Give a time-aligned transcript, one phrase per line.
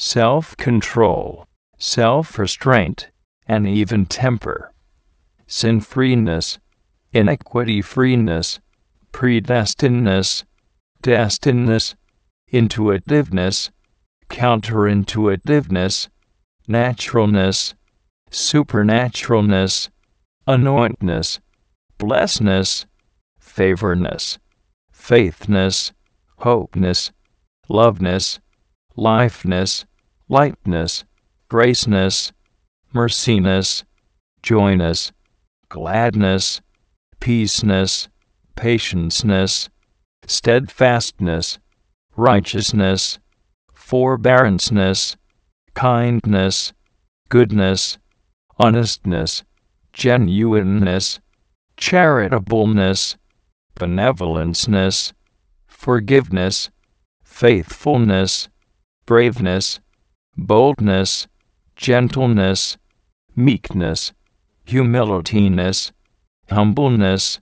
[0.00, 1.44] self control,
[1.76, 3.10] self restraint,
[3.48, 4.72] and even temper.
[5.48, 6.60] Sin freeness,
[7.12, 8.60] iniquity freeness,
[9.12, 10.44] predestinedness,
[11.02, 11.96] destinedness,
[12.52, 13.72] intuitiveness,
[14.30, 16.08] counterintuitiveness,
[16.68, 17.74] naturalness,
[18.30, 19.88] supernaturalness,
[20.46, 21.40] anointness,
[21.98, 22.86] blessedness,
[23.40, 24.38] favorness,
[24.92, 25.92] faithness,
[26.36, 27.10] hopeness,
[27.68, 28.38] loveness,
[28.94, 29.86] lifeness,
[30.28, 31.04] lightness,
[31.48, 32.32] graceness,
[32.94, 33.84] merciness,
[34.42, 35.12] joyness,
[35.68, 36.60] gladness,
[37.20, 38.08] peaceness,
[38.56, 39.68] patienceness,
[40.26, 41.58] steadfastness,
[42.16, 43.18] righteousness,
[43.74, 45.16] forbearanceness,
[45.74, 46.72] kindness,
[47.30, 47.98] goodness,
[48.58, 49.44] honestness,
[49.92, 51.20] genuineness,
[51.76, 53.16] charitableness,
[53.76, 55.12] benevolenceness,
[55.66, 56.70] forgiveness,
[57.22, 58.48] faithfulness,
[59.06, 59.80] braveness,
[60.38, 61.26] boldness,
[61.74, 62.78] gentleness,
[63.34, 64.12] meekness,
[64.66, 65.90] humilityness,
[66.48, 67.40] humbleness,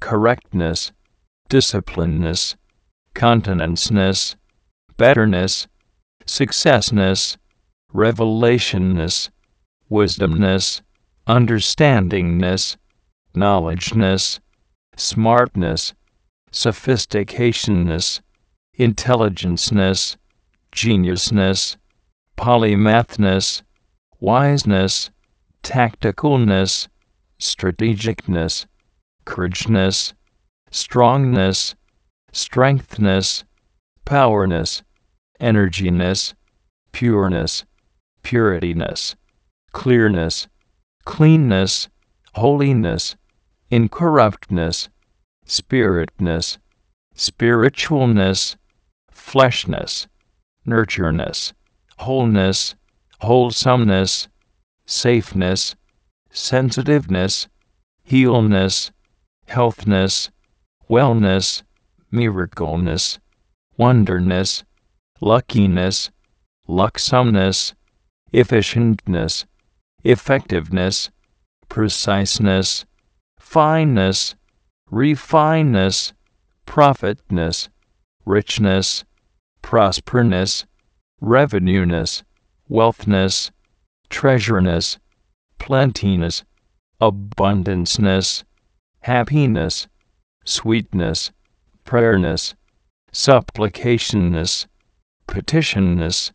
[0.00, 0.90] correctness,
[1.50, 2.56] disciplineness,
[3.14, 4.36] continenceness,
[4.96, 5.68] betterness,
[6.24, 7.36] successness,
[7.92, 9.28] revelationness,
[9.90, 10.80] wisdomness,
[11.26, 12.76] understandingness,
[13.34, 14.40] knowledgeness,
[14.96, 15.92] smartness,
[16.50, 18.20] sophisticationness,
[18.78, 20.16] intelligenceness,
[20.72, 21.76] geniusness,
[22.40, 23.60] polymathness,
[24.18, 25.10] wiseness,
[25.62, 26.88] tacticalness,
[27.38, 28.64] strategicness,
[29.26, 30.14] courageness,
[30.70, 31.74] strongness,
[32.32, 33.44] strengthness,
[34.06, 34.82] powerness,
[35.38, 36.32] energiness,
[36.92, 37.66] pureness,
[38.24, 39.14] purityness,
[39.72, 40.48] clearness,
[41.04, 41.90] cleanness,
[42.36, 43.16] holiness,
[43.70, 44.88] incorruptness,
[45.46, 46.56] spiritness,
[47.14, 48.56] spiritualness,
[49.12, 50.06] fleshness,
[50.66, 51.52] nurtureness,
[52.00, 52.74] wholeness,
[53.20, 54.28] wholesomeness,
[54.86, 55.74] safeness,
[56.30, 57.46] sensitiveness,
[58.04, 58.90] healness,
[59.46, 60.30] healthness,
[60.88, 61.62] wellness,
[62.10, 63.18] miracleness,
[63.76, 64.64] wonderness,
[65.20, 66.10] luckiness,
[66.66, 67.74] lucksomeness,
[68.32, 69.44] efficientness,
[70.02, 71.10] effectiveness,
[71.68, 72.86] preciseness,
[73.38, 74.34] fineness,
[74.90, 76.12] refineness,
[76.66, 77.68] profitness,
[78.24, 79.04] richness,
[79.62, 80.64] prosperness,
[81.20, 82.22] revenueness,
[82.68, 83.50] wealthness,
[84.08, 84.98] treasureness,
[85.58, 86.44] plentiness,
[87.00, 88.44] abundanceness,
[89.00, 89.86] happiness,
[90.44, 91.30] sweetness,
[91.84, 92.54] prayerness,
[93.12, 94.66] supplicationness,
[95.26, 96.32] petitionness,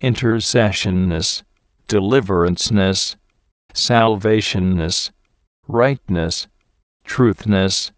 [0.00, 1.42] intercessionness,
[1.88, 3.16] deliveranceness,
[3.74, 5.10] salvationness,
[5.68, 6.46] rightness,
[7.04, 7.92] truthness,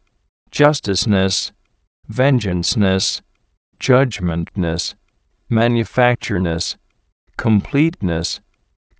[0.50, 1.52] justiceness,
[2.10, 3.20] vengeanceness,
[3.80, 4.94] judgmentness,
[5.50, 6.76] manufactureness,
[7.36, 8.40] completeness,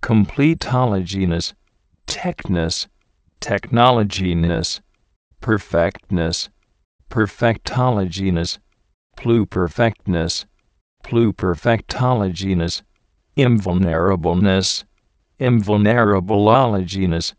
[0.01, 1.53] completologyness,
[2.07, 2.87] techness,
[3.39, 4.81] technologyness,
[5.41, 6.49] perfectness,
[7.09, 8.57] perfectologyness,
[9.17, 10.45] pluperfectness,
[11.03, 12.81] pluperfectologyness,
[13.37, 14.83] invulnerableness,
[15.39, 17.33] invulnerableologyness,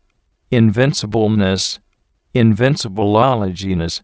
[0.51, 1.79] invincibleness,
[2.33, 4.01] invincibleologyness,